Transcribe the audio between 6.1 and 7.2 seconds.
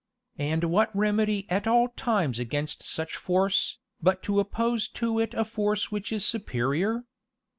is superior?